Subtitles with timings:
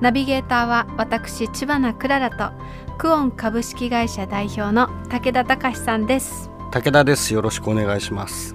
[0.00, 2.52] ナビゲーターは私千葉なクララと
[2.96, 6.50] クオン株式会社代表の武田隆さんです。
[6.70, 7.34] 武田です。
[7.34, 8.54] よろしくお願いします。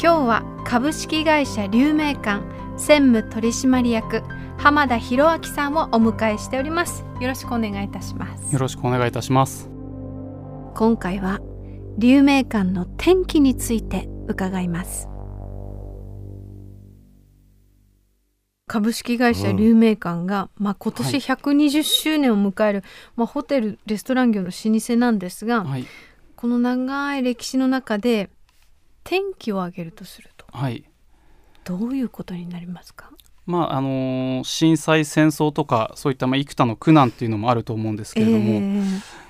[0.00, 2.42] 今日は株式会社流明館
[2.76, 4.22] 専務取締役
[4.58, 7.04] 浜田博明さんをお迎えしております。
[7.20, 8.52] よろしくお願いいたします。
[8.52, 9.70] よろしくお願いいたします。
[10.74, 11.40] 今回は
[11.98, 15.08] 流明館の天気について伺います
[18.68, 22.82] 株式会社流明館が、まあ、今年120周年を迎える、
[23.14, 25.86] まあ、ホテルレストラン業の老舗なんですが、はい。
[26.34, 28.28] この長い歴史の中で
[29.04, 30.84] 天気を挙げるとするとはい。
[31.64, 33.10] どういうことになりますか？
[33.46, 38.60] まああのー震災戦争とかそういったまあ幾多の苦難っていうのもあると思うんですけれども、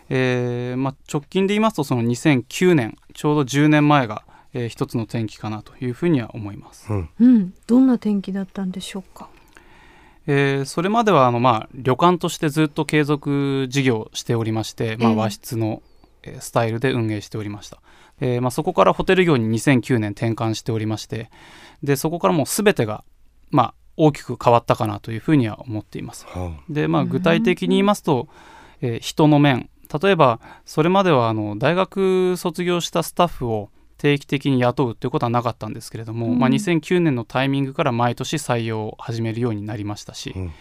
[0.09, 4.25] えーーまあ、直近で言いますとその2009年ちょうど10年前が、
[4.57, 6.91] えー一つの転機かなというふうには思います。
[6.93, 7.11] うん。
[7.21, 9.29] うん、どんな天気だったんでしょうか？
[10.27, 15.17] えーそれまではあの、まあ、旅館としてずっと継続事業をしておりまして、まあ、ええ。
[15.17, 15.83] 和室の、
[16.23, 17.81] えースタイルで運営しておりました、
[18.21, 21.31] えーまあ、そこからホテル業に2009年転換しておりまして
[21.85, 23.05] でそこからもう全てが、
[23.51, 26.27] まあ、大きく変わったかなというふうには思っています。
[26.27, 28.29] はで、まあ、具体的に言いますと、
[28.81, 29.71] えー人の面。
[30.03, 33.71] 例えばそれまではあの大学卒業したスタッフを
[34.07, 36.39] 定期的に雇うということはなかったんですけれども、うん。
[36.39, 40.53] まあ、2009年のタイミングから毎年採用を始めるようになりましたし、うん。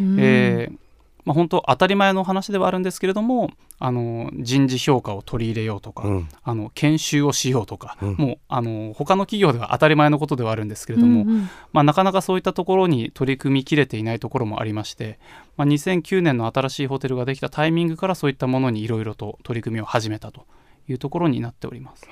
[0.00, 0.16] うん。
[0.20, 0.78] えー
[1.24, 6.28] まあ、本当当たり前の話ではあるんですけれどもあの人事評価を取り入れようとか、うん。
[6.42, 8.14] あの研修をしようとか、うん。
[8.16, 11.48] もうあの他の企業では当たり前のことではあるんですけれども、うんうん。
[11.72, 15.18] まあ、なかなかそういったところに取り組みきれていないところもありまして、
[15.56, 20.46] まあ、2009年の新しいホテルができたタイミングからそういったものにいろいろと取り組みを始めたと
[20.88, 22.06] いうところになっております。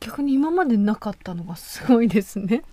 [0.00, 2.64] 逆に今までなかったのがすごいですね。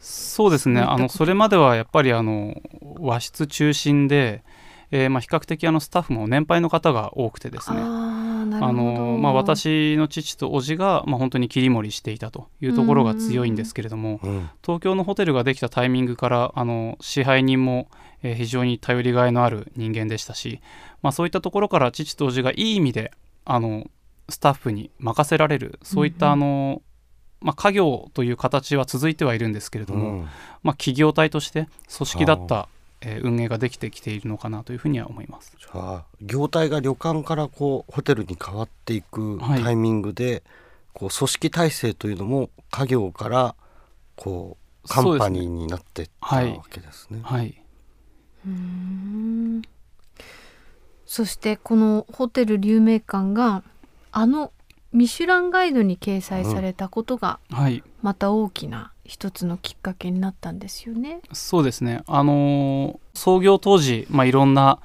[0.00, 0.80] そうですね。
[0.80, 2.60] あのそれまではやっぱりあの
[2.98, 4.42] 和室中心で、
[4.90, 7.78] えーまあ、比較的あのスタッフも年配の方が多くてですね。
[7.80, 7.82] あ
[8.42, 8.80] あなるほど。
[8.80, 14.48] あのまあ、私の父と叔父が、まあ、本当に切り盛りしていたというところが強いんですけれどもうん。
[14.62, 17.88] 東京のホテルができたタイミングからあの支配人も、
[18.22, 20.60] えー非常に頼りがいのある人間でしたし、
[21.02, 23.12] まあ、そういったところから父と叔父がいい意味で
[23.44, 23.88] あの
[24.28, 26.82] スタッフに任せられるそういった、うんあの
[27.40, 30.22] まあ、家業という形は続いてはいるんですけれども、うん。
[30.62, 32.76] まあ、企業体として組織だった、えー
[33.22, 35.52] 運営ができてきているのかなというふうには思います。
[35.60, 39.62] じゃあ業態が旅館からこうホテルに変わっていくはい。
[39.62, 40.42] タイミングで、
[40.92, 43.54] こう組織体制というのも家業から
[44.16, 47.20] こうカンパニーになっていったはいわけですね。
[47.22, 47.62] はい。
[48.46, 49.62] うーん。
[51.04, 53.62] そしてこのホテル流明館が
[54.18, 54.50] あの
[54.94, 57.82] ミシュランガイドに掲載されたことがはい。
[58.00, 61.20] また大きな一つのきっかけになったんですよね。
[61.34, 64.78] そうですね、あのー創業当時、まあ、いろんな、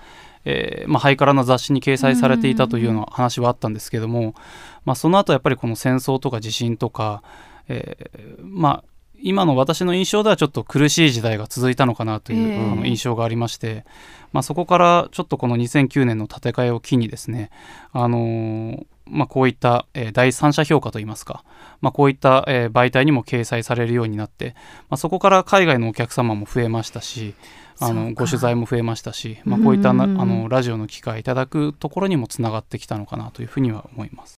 [0.43, 4.35] えーまあ、ハイカラな雑誌に掲載されていたというような話はあったんですけども、
[4.83, 7.23] まあ、その後やっぱりこの戦争とか地震とか、
[7.69, 8.83] えーまあ、
[9.21, 12.59] 今の私の印象ではちょっと苦しい時代が続いたのかなという、ええ。
[12.59, 13.85] あの印象がありまして、
[14.33, 17.49] まあ、そこからちょっとこの2009年の建て替えを機にですね、
[17.93, 21.43] あのーまあ、こういった、えー第三者評価といいますか、
[21.81, 24.55] まあ、こういった、えー媒体にも掲載されるようになって、
[24.89, 27.35] まあ、そこから海外のお客様も増えましたし
[27.79, 34.35] あのご取材も増えましたし、まあ、こういったあのラジオの機会いただくところにもつながってきたのかなというふうには思います。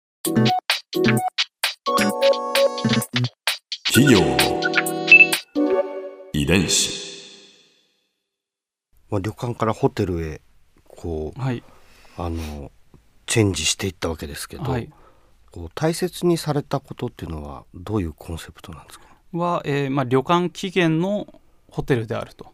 [3.94, 4.38] 企業の
[6.32, 7.04] 遺伝子。
[9.10, 10.42] まあ、旅館からホテルへ
[10.88, 11.62] こうはい、
[12.18, 12.72] あの
[13.34, 14.92] チェンジしていったわけですけど、はい。
[15.52, 19.08] こう大切にされたことっていうのはどういうコンセプトなんですか？
[19.32, 21.28] は、えーまあ、旅館起源の
[21.68, 22.46] ホテルであると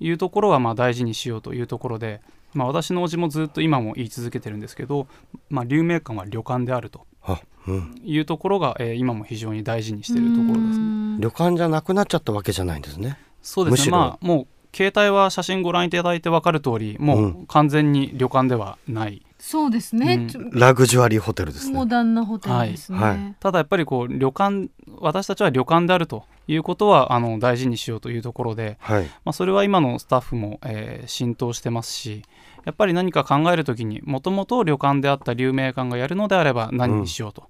[0.00, 2.20] いうところはまあ大事にしようというところで、
[2.52, 5.08] まあ、私の叔父もずっと今も言い続けてるんですけど、
[5.48, 11.16] まあ、流明館は旅館であるとあ、うん、いうところが、えー今も非常に大事にしているところですね。
[11.20, 13.18] 旅館じゃなくなっちゃったわけじゃないんですね。
[13.40, 13.92] そうですね。
[13.92, 14.46] まあもう
[14.76, 20.50] 携帯は写真ご覧いただいて分かる通りもうう完全に旅館ではないそうですね、うん。
[20.50, 21.74] ラグジュアリーホテルですね。
[21.74, 23.10] モダンなホテルですね、はい。
[23.10, 23.34] はい。
[23.38, 24.68] ただやっぱりこう旅館
[24.98, 29.04] 私たちは旅館であるということはあの大事にしようというところで、はい。
[29.24, 32.22] まあ、それは今のスタッフも、えー浸透してますし
[32.64, 37.48] やっぱり何か考えるときにもともと旅館であった流明館がやるのであれば何にしようと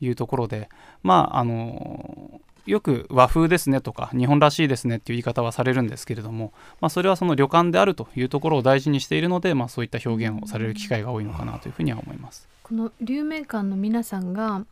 [0.00, 0.68] いうところで、
[1.02, 12.48] まああのよく和風ですねとか日本らしいですねっていう言い方はされるんですけれども、まあ、それはその旅館であるというところを大事にしているので、まあ、そういった表現をされる機会が多いのかなというふうには思います。
[12.62, 14.64] この流明館の皆さんが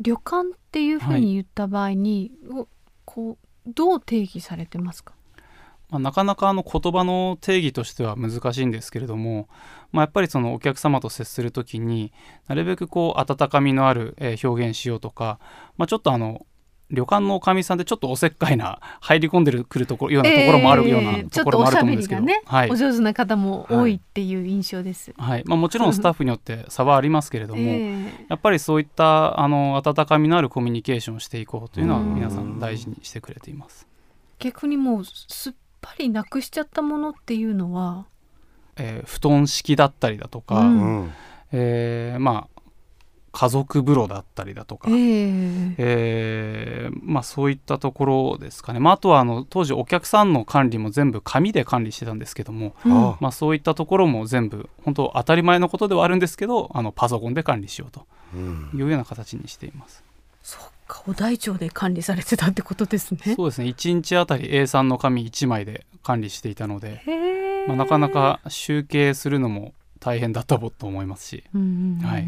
[0.00, 2.66] 旅館っていうふうに言った場合に、お
[3.04, 5.14] こうどう定義されてますか？
[5.90, 9.48] まあ、なかなかあの言葉の定義としては難しいんですけれども、
[9.92, 12.12] まあ、やっぱりそのお客様と接する時に
[12.48, 15.38] なるべくこう温かみのあるえー表現しようとか、
[15.76, 16.44] まあ、ちょっとあの
[16.90, 22.70] 旅館のおかみさんでちょっとおせっかいな 入り込んでるくるところようなところもあるようなところもあっとおしゃると思うんですけど、べりがね、はい。
[22.70, 25.12] お上手な方も多いっていう印象です。
[25.16, 25.42] はい。
[25.46, 32.14] まあ、もちろん スタッフによって差はありますけれども、えやっぱりそういったあの温かみのあるコミュニケーションをしていこうというのはうん。
[32.14, 33.86] 皆さん大事にしてくれています。
[34.38, 38.06] ー逆にもうすっぱりなくしちゃったものっていうのは、
[38.76, 41.00] えー布団敷きだったりだとか、うん。
[41.00, 41.12] うん。
[41.52, 42.55] えーまあ
[43.36, 52.92] 家族風呂だったりだとか、えーえーまあ、そういったところですかね、まあ、あとはあの当時お客さんの管理も全部紙で管理してたんですけども、うん。
[52.92, 58.70] あまあ、そういったところも全部本当当たり前のことではあるんですけどあのパソコンで管理しようとうん。
[58.72, 60.02] いうような形にしています。
[60.42, 63.34] そっかお台帳で管理されてたってことですね。
[63.36, 63.66] そうですね。
[63.66, 67.02] 1日あたり A3 の紙1枚で管理していたので、
[67.68, 72.06] まあ、なかなか集計するのも大変だったと思いますし、うんうんうん。
[72.06, 72.26] はい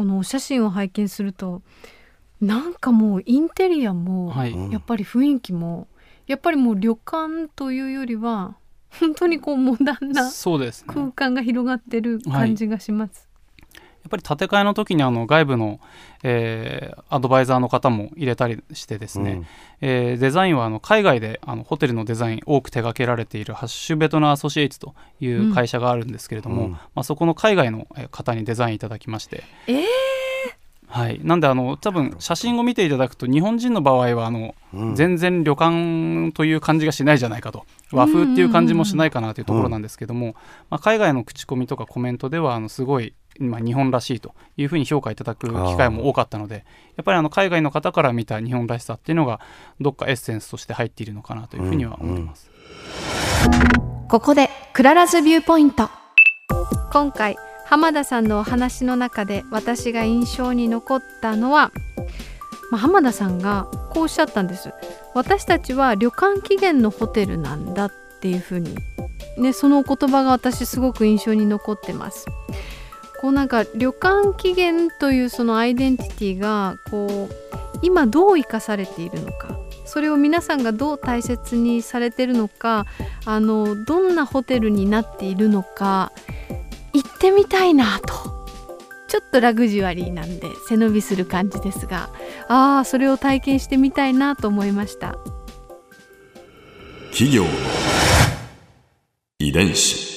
[0.00, 1.60] このお写真を拝見すると
[2.40, 4.32] なんかもうインテリアも、
[4.72, 5.88] やっぱり雰囲気も
[6.26, 8.56] やっぱりもう旅館というよりは
[8.98, 10.30] 本当にこうモダンな
[10.86, 13.28] 空間が広がってる感じがします。
[14.02, 15.80] やっぱり建て替えの時にあの外部の、
[16.22, 19.42] えーアドバイザーの方も入れたりしてですね、
[19.80, 26.70] えーデザインはあの海外であのホテルのデザイン多く手掛けられているハッシュベトナーアソシエイツという会社があるんですけれども、うん。
[26.72, 29.84] まあ、そこの海外のえー方にデザインいただきまして、えー
[30.90, 34.94] はい、なんであの多分写真を見ていただくと日本人の場合はあの、うん。
[34.96, 37.64] 全然旅館という感じがしないじゃないかと。
[37.92, 40.34] 和風っていう感じもしないかなというところなんですけども、
[40.68, 46.64] まあ、海外の口コミとかコメントではあのすごい、まあ、日本らしいというふうに評価いただく機会も多かったので
[46.96, 49.40] やっぱりあの海外の方から見た日本らしさっていうのが
[49.80, 52.50] どっかエッセンスとして入っているのかなというふうには思ってます。
[54.08, 55.88] ここで Clara's Viewpoint。
[56.92, 57.36] 今回
[57.70, 61.70] 浜田さんのお話の中で私が印象に残ったのは、
[62.72, 64.74] まあ、浜田さんがこうおっしゃったんです。
[65.14, 68.74] 私たちは旅館起源のホテルなんだっていうふうに、
[69.38, 72.26] ね、そのお言葉が私すごく印象に残ってます。
[73.20, 82.86] こうなんか旅館起源というそのアイデンティティがこう今どう生かされているのかそれを皆さんがどう大切にされてるのか
[83.26, 86.12] あのどんなホテルになっているのか
[87.20, 88.14] ってみたいなと。
[89.06, 92.08] ちょっとラグジュアリーなんで背伸びする感じですが。
[92.48, 95.18] ああそれを体験してみたいなと思いました。
[97.10, 97.50] 企業の
[99.38, 100.08] 遺伝子。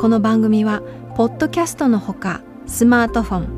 [0.00, 0.82] この番組は
[1.16, 3.57] ポッドキャストのほかスマートフォン